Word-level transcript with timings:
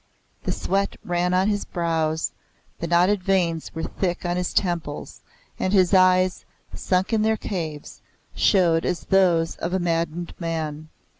The 0.45 0.51
sweat 0.51 0.97
ran 1.05 1.31
on 1.31 1.47
his 1.47 1.63
brows, 1.63 2.31
the 2.79 2.87
knotted 2.87 3.21
veins 3.21 3.75
were 3.75 3.83
thick 3.83 4.25
on 4.25 4.35
his 4.35 4.51
temples, 4.51 5.21
and 5.59 5.73
his 5.73 5.93
eyes, 5.93 6.43
sunk 6.73 7.13
in 7.13 7.21
their 7.21 7.37
caves, 7.37 8.01
showed 8.33 8.83
as 8.83 9.01
those 9.01 9.57
of 9.57 9.73
a 9.73 9.79
maddened 9.79 10.33
man. 10.39 10.89